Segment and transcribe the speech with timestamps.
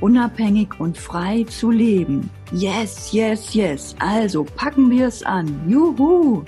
[0.00, 2.30] unabhängig und frei zu leben.
[2.52, 3.96] Yes, yes, yes.
[3.98, 5.68] Also packen wir es an.
[5.68, 6.44] Juhu!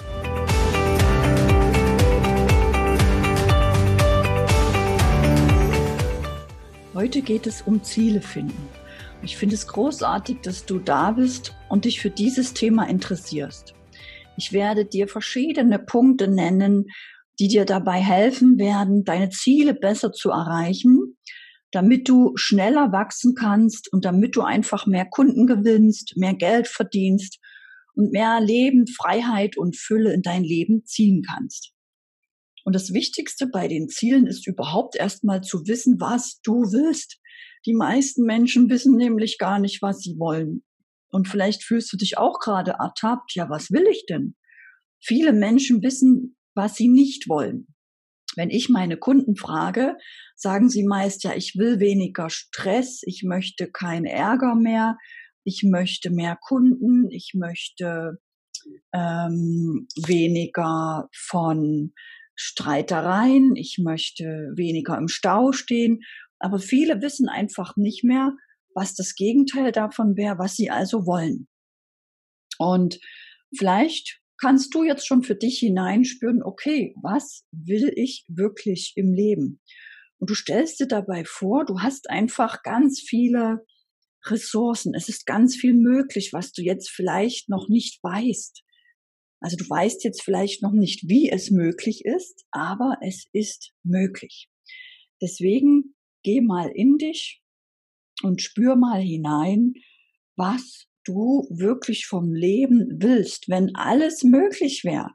[6.94, 8.68] Heute geht es um Ziele finden.
[9.22, 13.74] Ich finde es großartig, dass du da bist und dich für dieses Thema interessierst.
[14.36, 16.86] Ich werde dir verschiedene Punkte nennen,
[17.40, 20.97] die dir dabei helfen werden, deine Ziele besser zu erreichen
[21.72, 27.38] damit du schneller wachsen kannst und damit du einfach mehr Kunden gewinnst, mehr Geld verdienst
[27.94, 31.72] und mehr Leben, Freiheit und Fülle in dein Leben ziehen kannst.
[32.64, 37.18] Und das Wichtigste bei den Zielen ist überhaupt erstmal zu wissen, was du willst.
[37.66, 40.62] Die meisten Menschen wissen nämlich gar nicht, was sie wollen.
[41.10, 43.34] Und vielleicht fühlst du dich auch gerade ertappt.
[43.34, 44.36] Ja, was will ich denn?
[45.00, 47.68] Viele Menschen wissen, was sie nicht wollen.
[48.38, 49.96] Wenn ich meine Kunden frage,
[50.36, 54.96] sagen sie meist, ja, ich will weniger Stress, ich möchte keinen Ärger mehr,
[55.42, 58.18] ich möchte mehr Kunden, ich möchte
[58.94, 61.92] ähm, weniger von
[62.36, 66.02] Streitereien, ich möchte weniger im Stau stehen.
[66.38, 68.36] Aber viele wissen einfach nicht mehr,
[68.72, 71.48] was das Gegenteil davon wäre, was sie also wollen.
[72.56, 73.00] Und
[73.56, 79.60] vielleicht kannst du jetzt schon für dich hineinspüren, okay, was will ich wirklich im Leben?
[80.18, 83.64] Und du stellst dir dabei vor, du hast einfach ganz viele
[84.24, 84.94] Ressourcen.
[84.94, 88.62] Es ist ganz viel möglich, was du jetzt vielleicht noch nicht weißt.
[89.40, 94.48] Also du weißt jetzt vielleicht noch nicht, wie es möglich ist, aber es ist möglich.
[95.22, 95.94] Deswegen
[96.24, 97.40] geh mal in dich
[98.22, 99.74] und spür mal hinein,
[100.36, 105.10] was du wirklich vom Leben willst, wenn alles möglich wäre.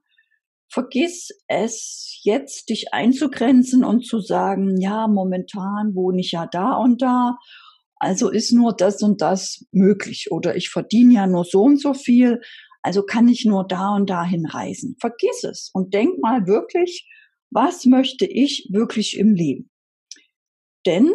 [0.69, 7.01] Vergiss es jetzt, dich einzugrenzen und zu sagen, ja, momentan wohne ich ja da und
[7.01, 7.37] da,
[7.97, 11.93] also ist nur das und das möglich oder ich verdiene ja nur so und so
[11.93, 12.41] viel,
[12.81, 14.97] also kann ich nur da und dahin reisen.
[14.99, 17.07] Vergiss es und denk mal wirklich,
[17.51, 19.69] was möchte ich wirklich im Leben?
[20.85, 21.13] Denn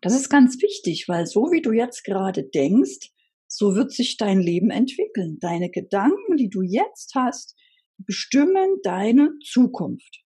[0.00, 3.12] das ist ganz wichtig, weil so wie du jetzt gerade denkst,
[3.54, 5.38] so wird sich dein Leben entwickeln.
[5.38, 7.54] Deine Gedanken, die du jetzt hast,
[7.98, 10.22] bestimmen deine Zukunft.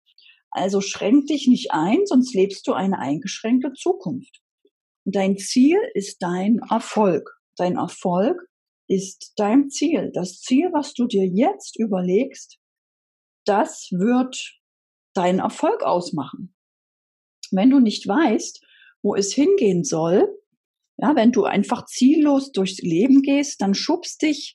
[0.50, 4.40] Also schränk dich nicht ein, sonst lebst du eine eingeschränkte Zukunft.
[5.04, 7.28] Und dein Ziel ist dein Erfolg.
[7.56, 8.40] Dein Erfolg
[8.88, 10.10] ist dein Ziel.
[10.14, 12.58] Das Ziel, was du dir jetzt überlegst,
[13.44, 14.58] das wird
[15.14, 16.54] deinen Erfolg ausmachen.
[17.50, 18.64] Wenn du nicht weißt,
[19.02, 20.39] wo es hingehen soll,
[21.00, 24.54] ja, wenn du einfach ziellos durchs Leben gehst, dann schubst dich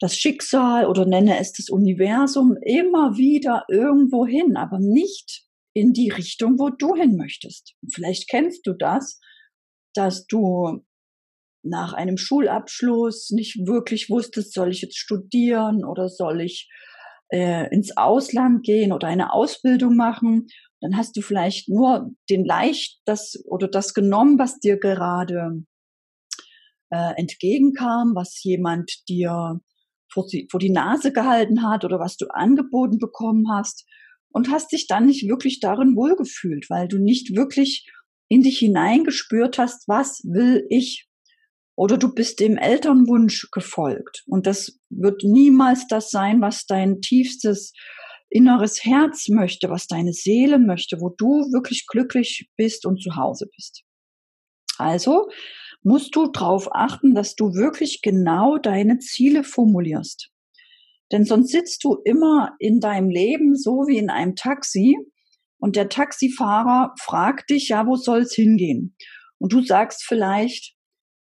[0.00, 5.44] das Schicksal oder nenne es das Universum immer wieder irgendwo hin, aber nicht
[5.74, 7.74] in die Richtung, wo du hin möchtest.
[7.92, 9.20] Vielleicht kennst du das,
[9.94, 10.84] dass du
[11.62, 16.70] nach einem Schulabschluss nicht wirklich wusstest, soll ich jetzt studieren oder soll ich
[17.30, 20.46] äh, ins Ausland gehen oder eine Ausbildung machen
[20.80, 25.64] dann hast du vielleicht nur den leicht das oder das genommen, was dir gerade
[26.90, 29.60] äh, entgegenkam, was jemand dir
[30.10, 33.86] vor die, vor die Nase gehalten hat oder was du angeboten bekommen hast
[34.30, 37.90] und hast dich dann nicht wirklich darin wohlgefühlt, weil du nicht wirklich
[38.28, 41.08] in dich hineingespürt hast, was will ich?
[41.76, 44.24] Oder du bist dem Elternwunsch gefolgt.
[44.26, 47.72] Und das wird niemals das sein, was dein tiefstes
[48.30, 53.48] inneres Herz möchte, was deine Seele möchte, wo du wirklich glücklich bist und zu Hause
[53.54, 53.82] bist.
[54.78, 55.28] Also
[55.82, 60.30] musst du darauf achten, dass du wirklich genau deine Ziele formulierst.
[61.10, 64.96] Denn sonst sitzt du immer in deinem Leben so wie in einem Taxi
[65.58, 68.94] und der Taxifahrer fragt dich, ja, wo soll es hingehen?
[69.38, 70.74] Und du sagst vielleicht,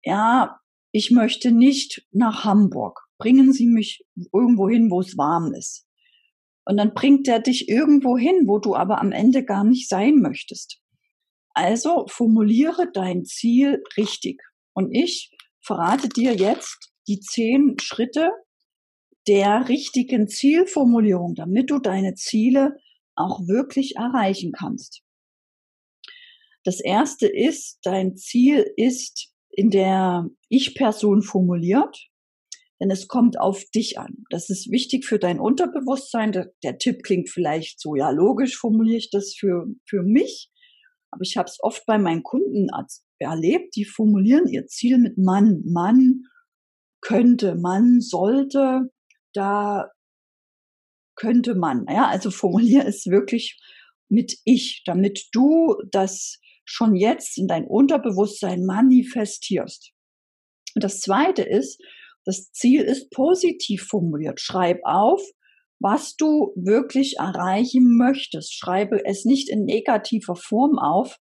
[0.03, 0.59] ja,
[0.91, 2.99] ich möchte nicht nach Hamburg.
[3.17, 5.87] Bringen Sie mich irgendwo hin, wo es warm ist.
[6.65, 10.15] Und dann bringt er dich irgendwo hin, wo du aber am Ende gar nicht sein
[10.15, 10.79] möchtest.
[11.53, 14.41] Also formuliere dein Ziel richtig.
[14.73, 18.29] Und ich verrate dir jetzt die zehn Schritte
[19.27, 22.77] der richtigen Zielformulierung, damit du deine Ziele
[23.15, 25.01] auch wirklich erreichen kannst.
[26.63, 32.09] Das erste ist, dein Ziel ist in der Ich-Person formuliert,
[32.81, 34.25] denn es kommt auf dich an.
[34.29, 36.31] Das ist wichtig für dein Unterbewusstsein.
[36.31, 40.49] Der, der Tipp klingt vielleicht so, ja, logisch formuliere ich das für, für mich.
[41.11, 42.67] Aber ich habe es oft bei meinen Kunden
[43.19, 45.61] erlebt, die formulieren ihr Ziel mit Mann.
[45.65, 46.23] Mann
[47.01, 48.89] könnte, Mann sollte,
[49.33, 49.91] da
[51.15, 51.85] könnte man.
[51.87, 53.59] Ja, also formuliere es wirklich
[54.09, 59.91] mit ich, damit du das schon jetzt in dein Unterbewusstsein manifestierst.
[60.75, 61.81] Und das zweite ist,
[62.25, 64.39] das Ziel ist positiv formuliert.
[64.39, 65.21] Schreib auf,
[65.79, 68.53] was du wirklich erreichen möchtest.
[68.53, 71.17] Schreibe es nicht in negativer Form auf.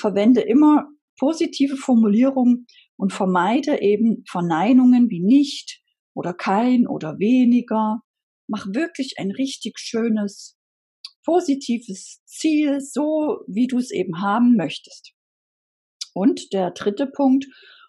[0.00, 0.86] Verwende immer
[1.18, 2.66] positive Formulierungen
[2.96, 5.80] und vermeide eben Verneinungen wie nicht
[6.14, 8.00] oder kein oder weniger.
[8.48, 10.56] Mach wirklich ein richtig schönes,
[11.24, 15.12] positives Ziel, so wie du es eben haben möchtest.
[16.14, 17.46] Und der dritte Punkt,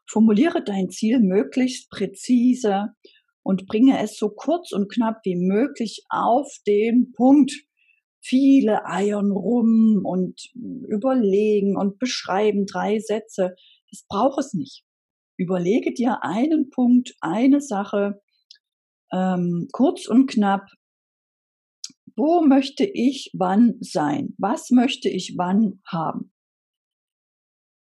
[0.09, 2.94] formuliere dein Ziel möglichst präzise
[3.44, 7.54] und bringe es so kurz und knapp wie möglich auf den Punkt.
[8.19, 13.56] Viele eiern rum und überlegen und beschreiben drei Sätze.
[13.89, 14.83] Das braucht es nicht.
[15.38, 18.19] Überlege dir einen Punkt, eine Sache,
[19.13, 20.68] ähm, kurz und knapp.
[22.18, 24.33] Wo möchte ich wann sein?
[24.39, 26.33] Was möchte ich wann haben?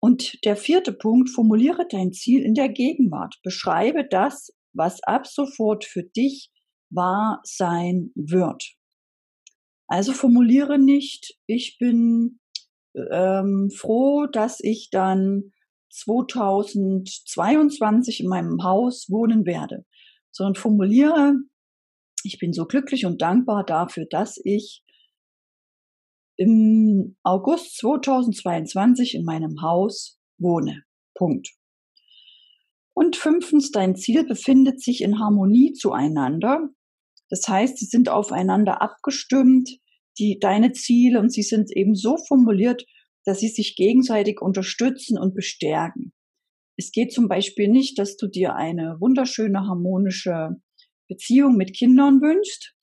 [0.07, 3.41] Und der vierte Punkt, formuliere dein Ziel in der Gegenwart.
[3.43, 6.53] Beschreibe das, was ab sofort für dich
[6.91, 8.77] wahr sein wird.
[9.89, 12.39] Also formuliere nicht, ich bin
[13.11, 15.51] ähm, froh, dass ich dann
[15.91, 19.85] 2022 in meinem Haus wohnen werde,
[20.31, 21.35] sondern formuliere,
[22.23, 24.85] ich bin so glücklich und dankbar dafür, dass ich
[26.37, 30.85] im August 2022 in meinem Haus wohne.
[31.15, 31.51] Punkt.
[32.95, 36.69] Und fünftens, dein Ziel befindet sich in Harmonie zueinander.
[37.29, 39.71] Das heißt, sie sind aufeinander abgestimmt,
[40.19, 42.85] die, deine Ziele, und sie sind eben so formuliert,
[43.25, 46.13] dass sie sich gegenseitig unterstützen und bestärken.
[46.79, 50.51] Es geht zum Beispiel nicht, dass du dir eine wunderschöne harmonische
[51.09, 52.76] Beziehung mit Kindern wünschst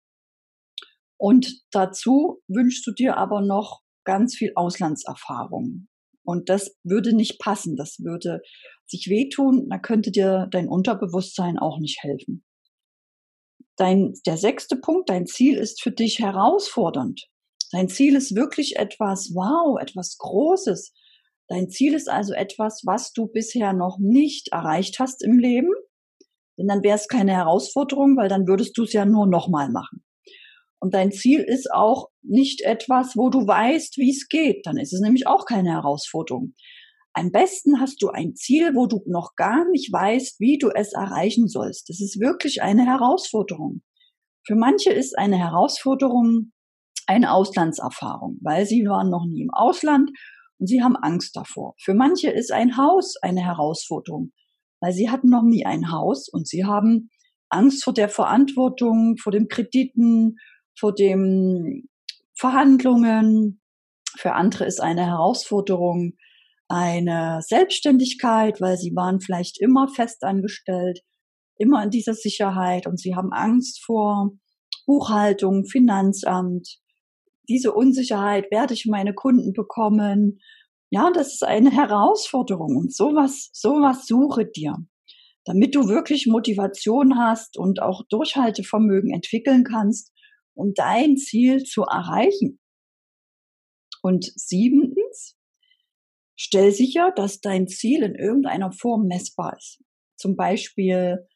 [1.24, 5.88] und dazu wünschst du dir aber noch ganz viel Auslandserfahrung.
[6.25, 8.42] Und das würde nicht passen, das würde
[8.86, 12.44] sich wehtun, da könnte dir dein Unterbewusstsein auch nicht helfen.
[13.78, 17.30] Dein, der sechste Punkt, dein Ziel ist für dich herausfordernd.
[17.72, 20.92] Dein Ziel ist wirklich etwas, wow, etwas Großes.
[21.48, 25.72] Dein Ziel ist also etwas, was du bisher noch nicht erreicht hast im Leben.
[26.58, 30.04] Denn dann wäre es keine Herausforderung, weil dann würdest du es ja nur nochmal machen.
[30.83, 34.65] Und dein Ziel ist auch nicht etwas, wo du weißt, wie es geht.
[34.65, 36.56] Dann ist es nämlich auch keine Herausforderung.
[37.13, 40.91] Am besten hast du ein Ziel, wo du noch gar nicht weißt, wie du es
[40.91, 41.88] erreichen sollst.
[41.88, 43.81] Das ist wirklich eine Herausforderung.
[44.45, 46.51] Für manche ist eine Herausforderung
[47.07, 50.12] eine Auslandserfahrung, weil sie waren noch nie im Ausland
[50.57, 51.75] und sie haben Angst davor.
[51.81, 54.33] Für manche ist ein Haus eine Herausforderung,
[54.81, 57.09] weil sie hatten noch nie ein Haus und sie haben
[57.47, 60.36] Angst vor der Verantwortung, vor den Krediten,
[60.78, 61.89] vor den
[62.36, 63.62] Verhandlungen.
[64.18, 66.13] Für andere ist eine Herausforderung
[66.74, 71.01] eine Selbstständigkeit, weil sie waren vielleicht immer festangestellt,
[71.58, 74.32] immer in dieser Sicherheit und sie haben Angst vor
[74.86, 76.80] Buchhaltung, Finanzamt,
[77.48, 80.39] diese Unsicherheit, werde ich meine Kunden bekommen?
[80.89, 84.75] Ja, das ist eine Herausforderung und sowas, sowas suche dir,
[85.46, 90.12] damit du wirklich Motivation hast und auch Durchhaltevermögen entwickeln kannst,
[90.55, 92.60] um dein Ziel zu erreichen.
[94.01, 95.38] Und siebentens,
[96.36, 99.81] stell sicher, dass dein Ziel in irgendeiner Form messbar ist.
[100.17, 101.27] Zum Beispiel,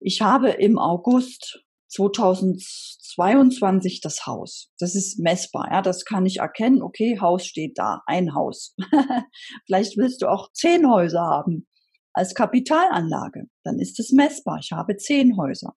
[0.00, 4.72] ich habe im August 2022 das Haus.
[4.78, 6.82] Das ist messbar, ja, das kann ich erkennen.
[6.82, 8.76] Okay, Haus steht da, ein Haus.
[9.66, 11.68] Vielleicht willst du auch zehn Häuser haben
[12.12, 13.44] als Kapitalanlage.
[13.62, 14.58] Dann ist es messbar.
[14.60, 15.76] Ich habe zehn Häuser.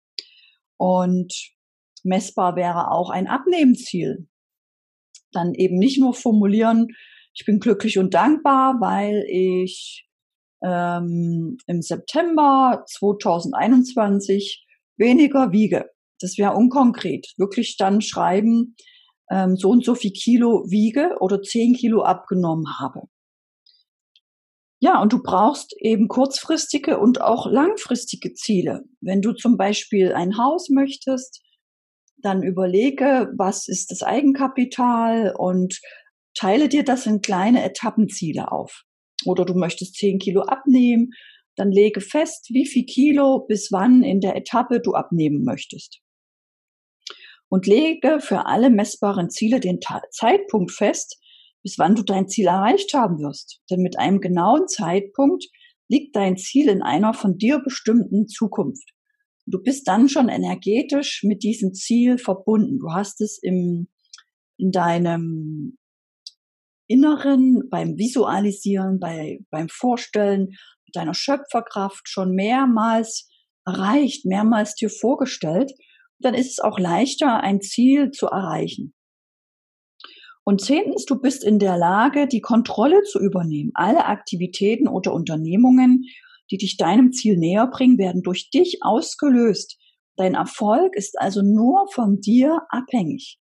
[0.79, 1.56] Und
[2.07, 4.29] messbar wäre auch ein Abnehmziel.
[5.33, 6.89] Dann eben nicht nur formulieren,
[7.35, 10.09] ich bin glücklich und dankbar, weil ich
[10.65, 14.65] ähm, im September 2021
[14.97, 17.33] weniger wiege das wäre unkonkret.
[17.37, 18.77] Wirklich dann schreiben,
[19.31, 23.03] ähm, so und so viel Kilo wiege oder zehn Kilo abgenommen habe.
[24.79, 28.85] Ja, und du brauchst eben kurzfristige und auch langfristige Ziele.
[29.01, 31.43] Wenn du zum Beispiel ein Haus möchtest,
[32.19, 35.81] dann überlege, was ist das Eigenkapital und
[36.35, 38.83] teile dir das in kleine Etappenziele auf.
[39.25, 41.11] oder du möchtest 10 Kilo abnehmen,
[41.57, 46.01] dann lege fest, wie viel Kilo bis wann in der Etappe du abnehmen möchtest.
[47.49, 51.19] Und lege für alle messbaren Ziele den Ta Zeitpunkt fest,
[51.63, 53.61] bis wann du dein Ziel erreicht haben wirst.
[53.71, 55.47] Denn mit einem genauen Zeitpunkt
[55.89, 58.93] liegt dein Ziel in einer von dir bestimmten Zukunft.
[59.47, 62.79] Du bist dann schon energetisch mit diesem Ziel verbunden.
[62.79, 63.89] Du hast es im,
[64.59, 65.79] in deinem
[66.89, 70.49] Inneren, beim Visualisieren, bei, beim Vorstellen
[70.97, 73.29] deiner Schöpferkraft schon mehrmals
[73.65, 75.73] erreicht, mehrmals dir vorgestellt.
[76.19, 78.95] Dann ist es auch leichter, ein Ziel zu erreichen.
[80.45, 83.73] Und zehntens, du bist in der Lage, die Kontrolle zu übernehmen.
[83.75, 86.05] Alle Aktivitäten oder Unternehmungen,
[86.51, 89.79] die dich deinem Ziel näher bringen, werden durch dich ausgelöst.
[90.17, 93.39] Dein Erfolg ist also nur von dir abhängig.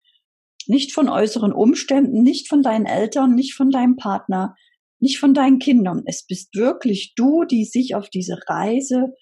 [0.67, 4.55] Nicht von äußeren Umständen, nicht von deinen Eltern, nicht von deinem Partner,
[4.99, 6.03] nicht von deinen Kindern.
[6.05, 9.13] Es bist wirklich du, die sich auf diese Reise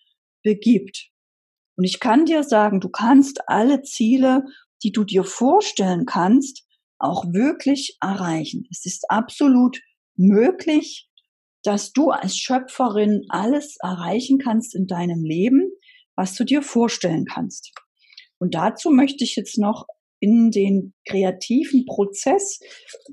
[0.44, 1.10] begibt.
[1.76, 4.46] Und ich kann dir sagen, du kannst alle Ziele,
[4.84, 6.66] die du dir vorstellen kannst,
[7.00, 8.66] auch wirklich erreichen.
[8.72, 9.82] Es ist absolut
[10.16, 11.10] möglich,
[11.64, 15.72] dass du als Schöpferin alles erreichen kannst in deinem Leben,
[16.16, 17.72] was du dir vorstellen kannst.
[18.38, 19.86] Und dazu möchte ich jetzt noch
[20.20, 22.60] in den kreativen Prozess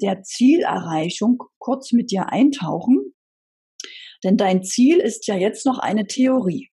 [0.00, 3.14] der Zielerreichung kurz mit dir eintauchen.
[4.23, 6.71] Denn dein Ziel ist ja jetzt noch eine Theorie.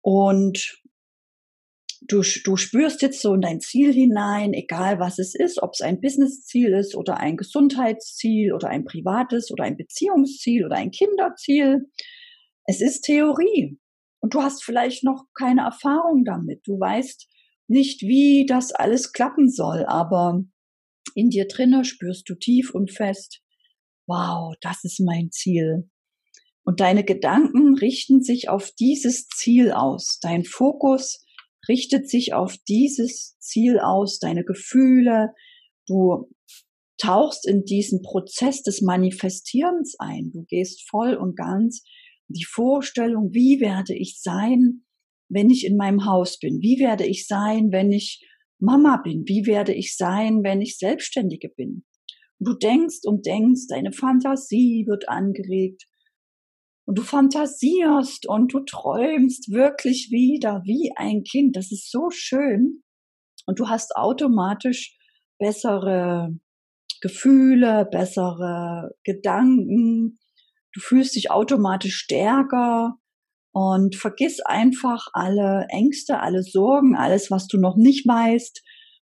[0.00, 0.82] Und
[2.06, 5.80] du, du spürst jetzt so in dein Ziel hinein, egal was es ist, ob es
[5.80, 11.86] ein Businessziel ist oder ein Gesundheitsziel oder ein privates oder ein Beziehungsziel oder ein Kinderziel.
[12.66, 13.78] Es ist Theorie.
[14.20, 16.62] Und du hast vielleicht noch keine Erfahrung damit.
[16.66, 17.28] Du weißt
[17.68, 20.42] nicht, wie das alles klappen soll, aber
[21.14, 23.40] in dir drinne spürst du tief und fest,
[24.06, 25.90] wow, das ist mein Ziel.
[26.64, 30.18] Und deine Gedanken richten sich auf dieses Ziel aus.
[30.22, 31.23] Dein Fokus
[31.68, 35.30] richtet sich auf dieses Ziel aus, deine Gefühle.
[35.86, 36.30] Du
[36.98, 40.30] tauchst in diesen Prozess des Manifestierens ein.
[40.32, 41.84] Du gehst voll und ganz
[42.28, 44.84] die Vorstellung, wie werde ich sein,
[45.28, 46.60] wenn ich in meinem Haus bin?
[46.60, 48.26] Wie werde ich sein, wenn ich
[48.58, 49.24] Mama bin?
[49.26, 51.84] Wie werde ich sein, wenn ich Selbstständige bin?
[52.44, 55.86] du denkst und denkst, deine Fantasie wird angeregt
[56.86, 61.56] und du fantasierst und du träumst wirklich wieder wie ein Kind.
[61.56, 62.82] Das ist so schön.
[63.46, 64.96] Und du hast automatisch
[65.38, 66.34] bessere
[67.00, 70.18] Gefühle, bessere Gedanken.
[70.72, 72.96] Du fühlst dich automatisch stärker
[73.52, 78.62] und vergiss einfach alle Ängste, alle Sorgen, alles, was du noch nicht weißt.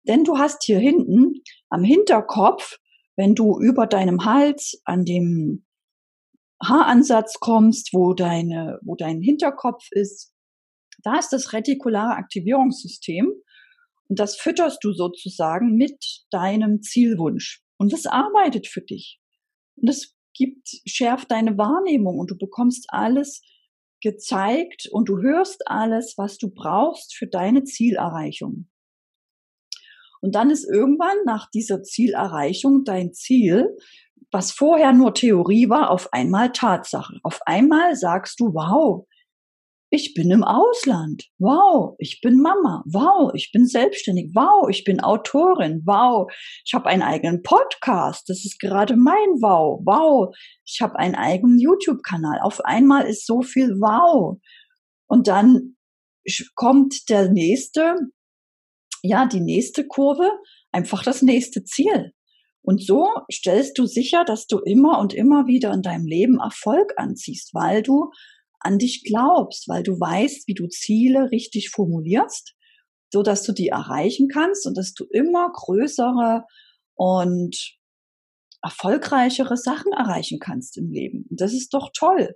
[0.06, 2.78] Denn du hast hier hinten am Hinterkopf,
[3.16, 5.64] wenn du über deinem Hals an dem
[6.68, 10.33] Haaransatz kommst, wo deine, wo dein Hinterkopf ist,
[11.02, 13.33] da ist das retikulare Aktivierungssystem
[14.09, 19.21] und das fütterst du sozusagen mit deinem Zielwunsch und das arbeitet für dich
[19.76, 23.42] und das gibt, schärft deine Wahrnehmung und du bekommst alles
[24.02, 28.68] gezeigt und du hörst alles, was du brauchst für deine Zielerreichung.
[30.21, 33.76] Und dann ist irgendwann nach dieser Zielerreichung dein Ziel,
[34.35, 37.21] was vorher nur Theorie war, auf einmal Tatsache.
[37.23, 39.07] Auf einmal sagst du, wow,
[39.91, 41.23] ich bin im Ausland.
[41.38, 42.83] Wow, ich bin Mama.
[42.85, 44.33] Wow, ich bin selbstständig.
[44.35, 45.83] Wow, ich bin Autorin.
[45.87, 46.33] Wow,
[46.67, 48.29] ich habe einen eigenen Podcast.
[48.29, 49.81] Das ist gerade mein Wow.
[49.85, 50.35] Wow,
[50.67, 52.41] ich habe einen eigenen YouTube-Kanal.
[52.43, 54.41] Auf einmal ist so viel Wow.
[55.07, 55.76] Und dann
[56.57, 57.95] kommt der nächste,
[59.03, 60.29] ja, die nächste Kurve,
[60.73, 62.12] einfach das nächste Ziel.
[62.64, 66.94] Und so stellst du sicher, dass du immer und immer wieder in deinem Leben Erfolg
[66.97, 68.11] anziehst, weil du
[68.59, 72.54] an dich glaubst, weil du weißt, wie du Ziele richtig formulierst,
[73.12, 76.44] so dass du die erreichen kannst und dass du immer größere
[76.94, 77.76] und
[78.62, 81.26] erfolgreichere Sachen erreichen kannst im Leben.
[81.28, 82.35] Und das ist doch toll.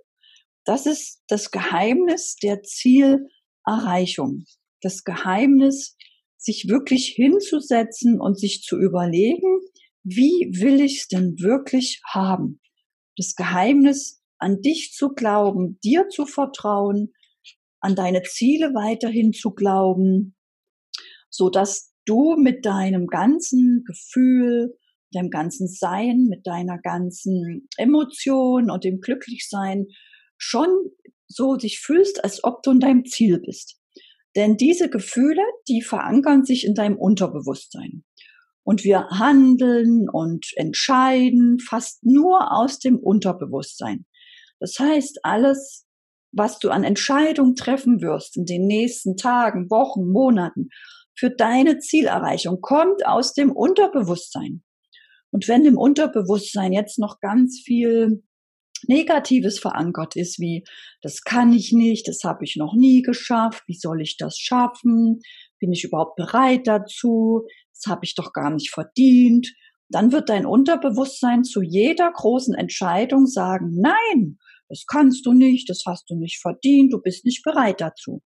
[0.63, 4.45] Das ist das Geheimnis der Zielerreichung.
[4.81, 5.97] Das Geheimnis,
[6.37, 9.59] sich wirklich hinzusetzen und sich zu überlegen,
[10.09, 12.59] wie will ich es denn wirklich haben?
[13.17, 17.13] Das Geheimnis, an dich zu glauben, dir zu vertrauen,
[17.81, 20.35] an deine Ziele weiterhin zu glauben,
[21.29, 24.77] so dass du mit deinem ganzen Gefühl,
[25.11, 29.87] deinem ganzen Sein, mit deiner ganzen Emotion und dem Glücklichsein
[30.37, 30.69] schon
[31.27, 33.79] so dich fühlst, als ob du in deinem Ziel bist.
[34.35, 38.03] Denn diese Gefühle, die verankern sich in deinem Unterbewusstsein.
[38.69, 44.05] Und wir handeln und entscheiden fast nur aus dem Unterbewusstsein.
[44.59, 45.87] Das heißt, alles,
[46.31, 50.69] was du an Entscheidungen treffen wirst in den nächsten Tagen, Wochen, Monaten
[51.17, 54.61] für deine Zielerreichung, kommt aus dem Unterbewusstsein.
[55.31, 58.21] Und wenn im Unterbewusstsein jetzt noch ganz viel
[58.87, 60.63] Negatives verankert ist, wie
[61.01, 65.21] das kann ich nicht, das habe ich noch nie geschafft, wie soll ich das schaffen,
[65.59, 67.47] bin ich überhaupt bereit dazu,
[67.79, 69.53] das habe ich doch gar nicht verdient,
[69.89, 75.83] dann wird dein Unterbewusstsein zu jeder großen Entscheidung sagen, nein, das kannst du nicht, das
[75.87, 78.21] hast du nicht verdient, du bist nicht bereit dazu.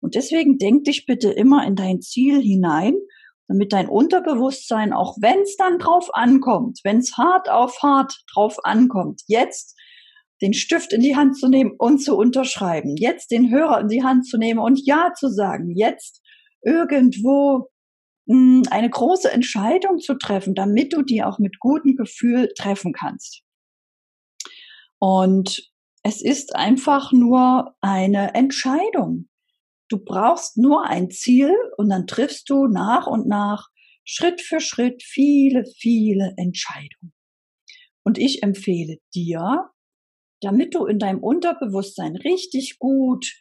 [0.00, 2.94] Und deswegen denk dich bitte immer in dein Ziel hinein,
[3.48, 8.58] damit dein Unterbewusstsein, auch wenn es dann drauf ankommt, wenn es hart auf hart drauf
[8.64, 9.74] ankommt, jetzt
[10.42, 14.02] den Stift in die Hand zu nehmen und zu unterschreiben, jetzt den Hörer in die
[14.02, 16.20] Hand zu nehmen und Ja zu sagen, jetzt
[16.62, 17.70] irgendwo
[18.28, 23.42] eine große Entscheidung zu treffen, damit du die auch mit gutem Gefühl treffen kannst.
[24.98, 25.70] Und
[26.02, 29.28] es ist einfach nur eine Entscheidung.
[29.88, 33.68] Du brauchst nur ein Ziel und dann triffst du nach und nach
[34.04, 37.12] Schritt für Schritt viele, viele Entscheidungen.
[38.04, 39.70] Und ich empfehle dir,
[40.40, 43.32] damit du in deinem Unterbewusstsein richtig gut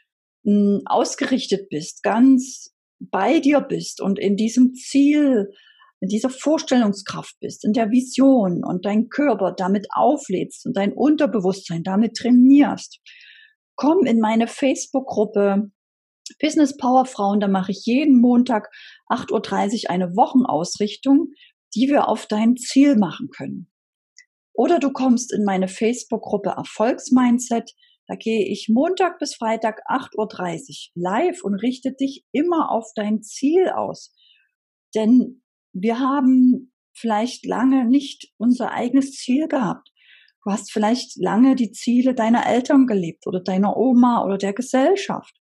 [0.85, 5.51] ausgerichtet bist, ganz bei dir bist und in diesem Ziel,
[5.99, 11.83] in dieser Vorstellungskraft bist, in der Vision und dein Körper damit auflädst und dein Unterbewusstsein
[11.83, 12.99] damit trainierst,
[13.75, 15.71] komm in meine Facebook-Gruppe
[16.39, 17.39] Business Power Frauen.
[17.39, 18.69] Da mache ich jeden Montag
[19.09, 21.31] 8.30 Uhr eine Wochenausrichtung,
[21.75, 23.69] die wir auf dein Ziel machen können.
[24.53, 27.71] Oder du kommst in meine Facebook-Gruppe Erfolgsmindset.
[28.07, 33.23] Da gehe ich Montag bis Freitag 8.30 Uhr live und richte dich immer auf dein
[33.23, 34.13] Ziel aus.
[34.93, 35.41] Denn
[35.73, 39.89] wir haben vielleicht lange nicht unser eigenes Ziel gehabt.
[40.43, 45.35] Du hast vielleicht lange die Ziele deiner Eltern gelebt oder deiner Oma oder der Gesellschaft.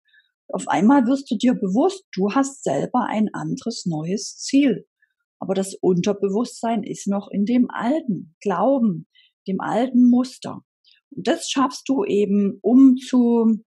[0.48, 4.86] Auf einmal wirst du dir bewusst, du hast selber ein anderes neues Ziel.
[5.38, 9.06] Aber das Unterbewusstsein ist noch in dem alten Glauben,
[9.46, 10.62] dem alten Muster.
[11.16, 13.60] Das schaffst du eben, um zu,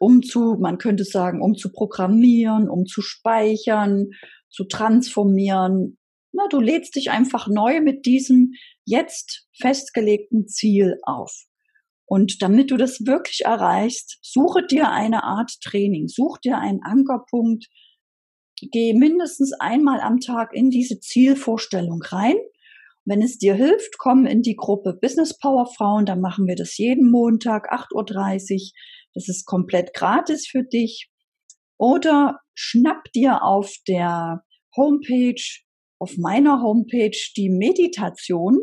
[0.00, 4.10] um zu, man könnte sagen, um zu programmieren, um zu speichern,
[4.50, 5.98] zu transformieren.
[6.32, 8.52] Na, du lädst dich einfach neu mit diesem
[8.84, 11.46] jetzt festgelegten Ziel auf.
[12.06, 17.68] Und damit du das wirklich erreichst, suche dir eine Art Training, such dir einen Ankerpunkt,
[18.70, 22.36] geh mindestens einmal am Tag in diese Zielvorstellung rein.
[23.04, 26.76] Wenn es dir hilft, komm in die Gruppe Business Power Frauen, dann machen wir das
[26.78, 28.70] jeden Montag 8.30 Uhr.
[29.14, 31.10] Das ist komplett gratis für dich.
[31.78, 34.42] Oder schnapp dir auf der
[34.76, 35.42] Homepage,
[35.98, 38.58] auf meiner Homepage die Meditation.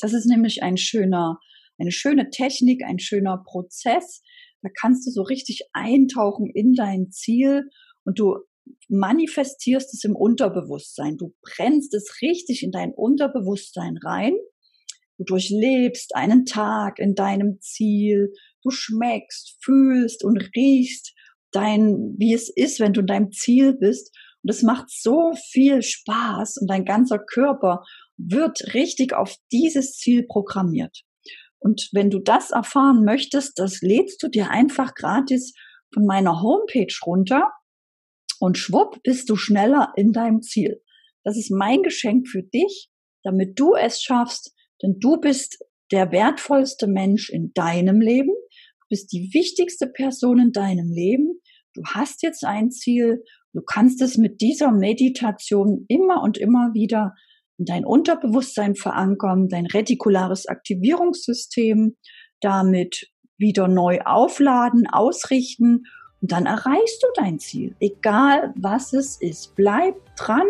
[0.00, 1.38] Das ist nämlich ein schöner
[1.78, 4.22] eine schöne Technik, ein schöner Prozess.
[4.62, 7.68] Da kannst du so richtig eintauchen in dein Ziel
[8.04, 8.38] und du
[8.88, 11.16] manifestierst es im Unterbewusstsein.
[11.16, 14.34] Du brennst es richtig in dein Unterbewusstsein rein.
[15.18, 18.32] Du durchlebst einen Tag in deinem Ziel.
[18.62, 21.14] Du schmeckst, fühlst und riechst
[21.52, 24.14] dein, wie es ist, wenn du in deinem Ziel bist.
[24.42, 27.82] Und es macht so viel Spaß und dein ganzer Körper
[28.16, 31.02] wird richtig auf dieses Ziel programmiert.
[31.58, 35.54] Und wenn du das erfahren möchtest, das lädst du dir einfach gratis
[35.92, 37.50] von meiner Homepage runter
[38.44, 40.82] und schwupp bist du schneller in deinem Ziel.
[41.24, 42.90] Das ist mein Geschenk für dich,
[43.22, 48.28] damit du es schaffst, denn du bist der wertvollste Mensch in deinem Leben.
[48.28, 51.40] Du bist die wichtigste Person in deinem Leben.
[51.72, 53.24] Du hast jetzt ein Ziel.
[53.54, 57.14] Du kannst es mit dieser Meditation immer und immer wieder
[57.56, 61.96] dein Unterbewusstsein verankern, dein retikulares Aktivierungssystem
[62.40, 65.84] damit wieder neu aufladen, ausrichten
[66.24, 69.54] und dann erreichst du dein Ziel, egal was es ist.
[69.56, 70.46] Bleib dran,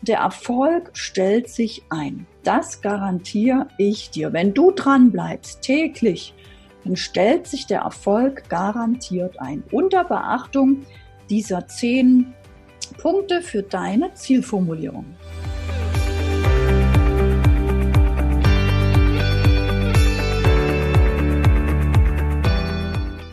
[0.00, 2.26] der Erfolg stellt sich ein.
[2.44, 4.32] Das garantiere ich dir.
[4.32, 6.32] Wenn du dran bleibst, täglich,
[6.84, 9.62] dann stellt sich der Erfolg garantiert ein.
[9.70, 10.86] Unter Beachtung
[11.28, 12.32] dieser zehn
[12.96, 15.04] Punkte für deine Zielformulierung.